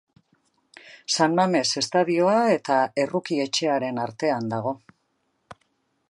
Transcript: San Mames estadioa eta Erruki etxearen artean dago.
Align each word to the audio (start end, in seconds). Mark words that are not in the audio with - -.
San 1.17 1.33
Mames 1.39 1.67
estadioa 1.81 2.39
eta 2.53 2.77
Erruki 3.03 3.37
etxearen 3.45 4.01
artean 4.07 4.49
dago. 4.55 4.75